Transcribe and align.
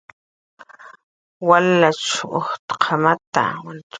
Walachn 1.47 2.29
ujtqamata 2.37 3.43